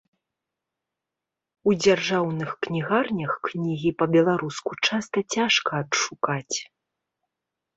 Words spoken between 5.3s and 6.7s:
цяжка адшукаць.